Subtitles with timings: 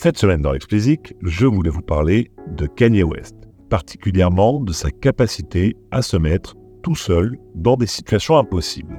[0.00, 3.34] Cette semaine dans Explicit, je voulais vous parler de Kanye West,
[3.68, 6.54] particulièrement de sa capacité à se mettre
[6.84, 8.96] tout seul dans des situations impossibles.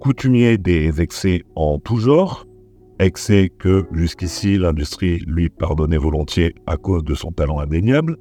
[0.00, 2.44] Coutumier des excès en tout genre,
[2.98, 8.16] excès que jusqu'ici l'industrie lui pardonnait volontiers à cause de son talent indéniable,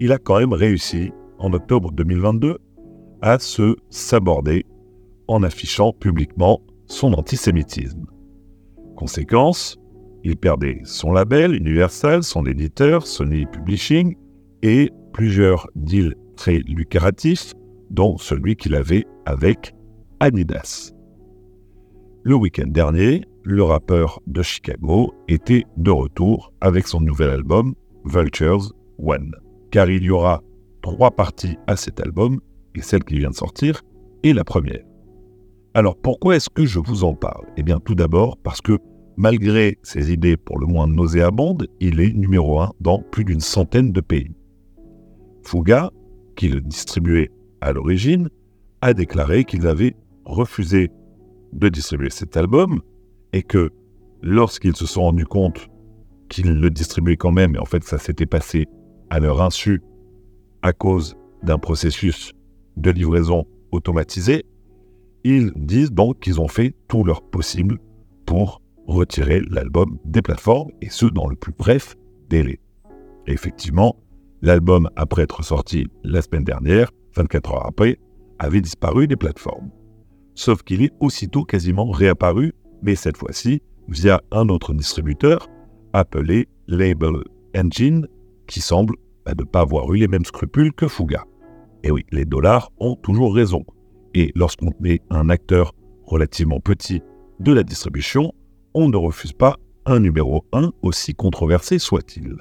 [0.00, 2.58] il a quand même réussi, en octobre 2022,
[3.22, 4.66] à se saborder
[5.28, 8.04] en affichant publiquement son antisémitisme.
[8.96, 9.79] Conséquence,
[10.24, 14.16] il perdait son label Universal, son éditeur Sony Publishing
[14.62, 17.54] et plusieurs deals très lucratifs,
[17.90, 19.74] dont celui qu'il avait avec
[20.20, 20.92] Adidas.
[22.22, 27.74] Le week-end dernier, le rappeur de Chicago était de retour avec son nouvel album
[28.04, 29.32] Vultures One,
[29.70, 30.42] car il y aura
[30.82, 32.40] trois parties à cet album,
[32.74, 33.80] et celle qui vient de sortir
[34.22, 34.84] est la première.
[35.74, 37.46] Alors pourquoi est-ce que je vous en parle?
[37.56, 38.78] Eh bien tout d'abord parce que
[39.20, 43.92] malgré ses idées pour le moins nauséabondes, il est numéro un dans plus d'une centaine
[43.92, 44.34] de pays.
[45.42, 45.90] Fuga,
[46.36, 48.30] qui le distribuait à l'origine,
[48.80, 50.90] a déclaré qu'ils avaient refusé
[51.52, 52.80] de distribuer cet album
[53.34, 53.70] et que
[54.22, 55.68] lorsqu'ils se sont rendus compte
[56.30, 58.68] qu'ils le distribuaient quand même, et en fait ça s'était passé
[59.10, 59.82] à leur insu
[60.62, 62.32] à cause d'un processus
[62.78, 64.46] de livraison automatisé,
[65.24, 67.78] ils disent donc qu'ils ont fait tout leur possible
[68.24, 71.96] pour retirer l'album des plateformes, et ce dans le plus bref
[72.28, 72.60] délai.
[73.26, 73.96] Effectivement,
[74.42, 77.98] l'album, après être sorti la semaine dernière, 24 heures après,
[78.38, 79.70] avait disparu des plateformes.
[80.34, 85.48] Sauf qu'il est aussitôt quasiment réapparu, mais cette fois-ci via un autre distributeur
[85.92, 87.24] appelé Label
[87.56, 88.06] Engine,
[88.46, 88.94] qui semble
[89.24, 91.24] bah, ne pas avoir eu les mêmes scrupules que Fuga.
[91.82, 93.64] Et oui, les dollars ont toujours raison.
[94.14, 95.72] Et lorsqu'on met un acteur
[96.04, 97.02] relativement petit
[97.38, 98.32] de la distribution,
[98.74, 102.36] on ne refuse pas un numéro 1 aussi controversé soit-il.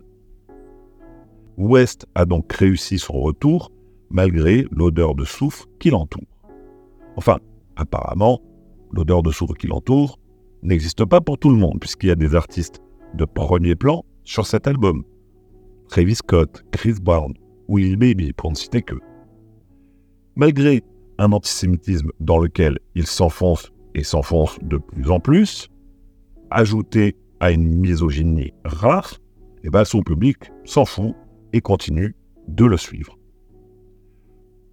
[1.57, 3.71] West a donc réussi son retour
[4.09, 6.23] malgré l'odeur de soufre qui l'entoure.
[7.15, 7.39] Enfin,
[7.75, 8.41] apparemment,
[8.91, 10.19] l'odeur de soufre qui l'entoure
[10.63, 12.81] n'existe pas pour tout le monde puisqu'il y a des artistes
[13.13, 15.03] de premier plan sur cet album.
[15.89, 17.33] Travis Scott, Chris Brown,
[17.67, 18.95] Will Baby pour ne citer que.
[20.35, 20.83] Malgré
[21.17, 25.69] un antisémitisme dans lequel il s'enfonce et s'enfonce de plus en plus,
[26.51, 29.15] ajouté à une misogynie rare,
[29.63, 31.15] eh ben son public s'en fout
[31.53, 32.15] et continue
[32.47, 33.17] de le suivre.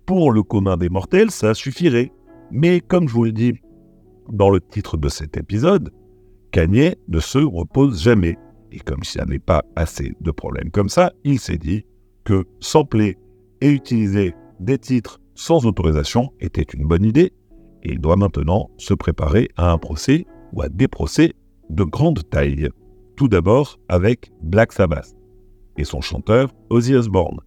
[0.06, 2.12] Pour le commun des mortels, ça suffirait.
[2.50, 3.60] Mais comme je vous le dis
[4.30, 5.92] dans le titre de cet épisode,
[6.52, 8.38] Kanye ne se repose jamais.
[8.70, 11.84] Et comme s'il n'y avait pas assez de problèmes comme ça, il s'est dit
[12.24, 13.18] que sampler
[13.60, 17.32] et utiliser des titres sans autorisation était une bonne idée
[17.82, 21.34] et il doit maintenant se préparer à un procès ou à des procès
[21.70, 22.68] de grande taille.
[23.16, 25.14] Tout d'abord avec Black Sabbath
[25.76, 27.40] et son chanteur Ozzy Osbourne,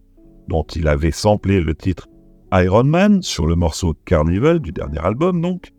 [0.48, 2.08] dont il avait samplé le titre
[2.52, 5.70] Iron Man sur le morceau Carnival du dernier album donc.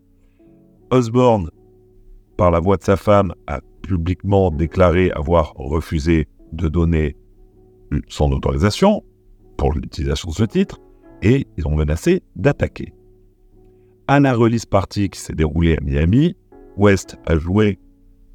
[0.90, 1.50] Osbourne,
[2.36, 7.16] par la voix de sa femme, a publiquement déclaré avoir refusé de donner
[8.08, 9.02] son autorisation
[9.56, 10.78] pour l'utilisation de ce titre
[11.22, 12.92] et ils ont menacé d'attaquer.
[14.08, 16.36] À la release party qui s'est déroulée à Miami,
[16.76, 17.78] West a joué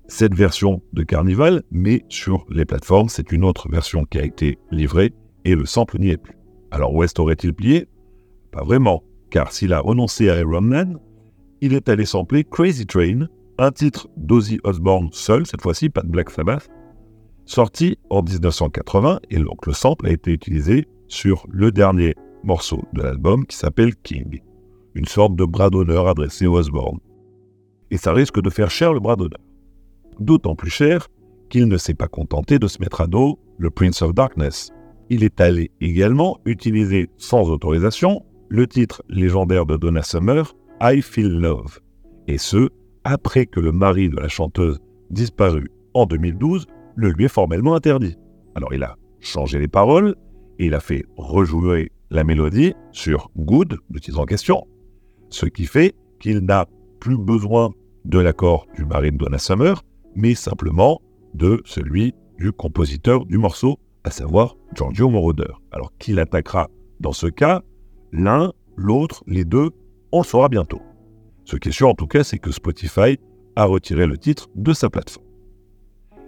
[0.07, 4.57] cette version de Carnival, mais sur les plateformes, c'est une autre version qui a été
[4.71, 5.13] livrée
[5.45, 6.37] et le sample n'y est plus.
[6.71, 7.87] Alors West aurait-il plié?
[8.51, 10.97] Pas vraiment, car s'il a renoncé à Iron Man,
[11.61, 16.09] il est allé sampler Crazy Train, un titre d'Ozzy Osbourne seul, cette fois-ci, pas de
[16.09, 16.69] Black Sabbath,
[17.45, 23.01] sorti en 1980, et donc le sample a été utilisé sur le dernier morceau de
[23.01, 24.41] l'album qui s'appelle King,
[24.93, 26.99] une sorte de bras d'honneur adressé aux Osbourne.
[27.89, 29.39] Et ça risque de faire cher le bras d'honneur.
[30.19, 31.07] D'autant plus cher
[31.49, 34.71] qu'il ne s'est pas contenté de se mettre à dos le Prince of Darkness.
[35.09, 41.39] Il est allé également utiliser sans autorisation le titre légendaire de Donna Summer, I Feel
[41.39, 41.79] Love,
[42.27, 42.69] et ce,
[43.03, 44.79] après que le mari de la chanteuse
[45.09, 46.65] disparu en 2012
[46.95, 48.15] le lui ait formellement interdit.
[48.55, 50.15] Alors il a changé les paroles
[50.59, 54.65] et il a fait rejouer la mélodie sur Good, le titre en question,
[55.29, 56.65] ce qui fait qu'il n'a
[56.99, 57.71] plus besoin
[58.05, 59.83] de l'accord du mari de Donna Summer,
[60.17, 60.99] mais simplement
[61.35, 65.53] de celui du compositeur du morceau, à savoir Giorgio Moroder.
[65.71, 66.69] Alors qui l'attaquera
[66.99, 67.61] dans ce cas?
[68.11, 69.69] L'un, l'autre, les deux,
[70.11, 70.81] on saura bientôt.
[71.45, 73.17] Ce qui est sûr en tout cas, c'est que Spotify
[73.55, 75.25] a retiré le titre de sa plateforme.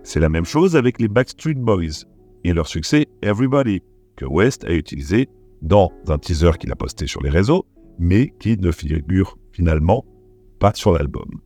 [0.03, 2.05] C'est la même chose avec les Backstreet Boys
[2.43, 3.81] et leur succès Everybody,
[4.15, 5.29] que West a utilisé
[5.61, 7.65] dans un teaser qu'il a posté sur les réseaux,
[7.97, 10.05] mais qui ne figure finalement
[10.59, 11.41] pas sur l'album.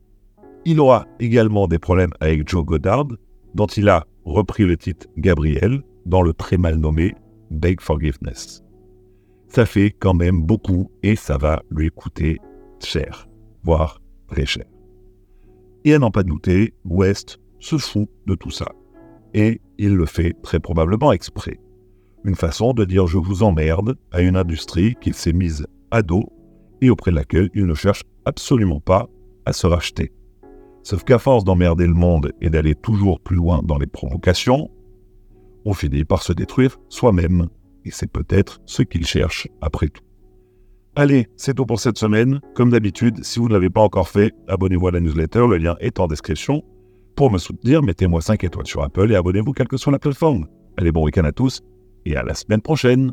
[0.65, 3.07] Il aura également des problèmes avec Joe Goddard,
[3.54, 7.15] dont il a repris le titre Gabriel dans le très mal nommé
[7.51, 8.63] Beg Forgiveness.
[9.50, 12.39] Ça fait quand même beaucoup et ça va lui coûter
[12.80, 13.27] cher,
[13.63, 14.65] voire très cher.
[15.83, 18.71] Et à n'en pas douter, West se fout de tout ça.
[19.33, 21.60] Et il le fait très probablement exprès.
[22.24, 26.31] Une façon de dire je vous emmerde à une industrie qu'il s'est mise à dos
[26.81, 29.10] et auprès de laquelle il ne cherche absolument pas
[29.45, 30.13] à se racheter.
[30.83, 34.69] Sauf qu'à force d'emmerder le monde et d'aller toujours plus loin dans les provocations,
[35.65, 37.47] on finit par se détruire soi-même.
[37.85, 40.03] Et c'est peut-être ce qu'il cherche après tout.
[40.95, 42.39] Allez, c'est tout pour cette semaine.
[42.53, 45.75] Comme d'habitude, si vous ne l'avez pas encore fait, abonnez-vous à la newsletter, le lien
[45.80, 46.63] est en description.
[47.15, 50.47] Pour me soutenir, mettez-moi 5 étoiles sur Apple et abonnez-vous quelle que soit la plateforme.
[50.77, 51.62] Allez, bon week-end à tous
[52.06, 53.12] et à la semaine prochaine.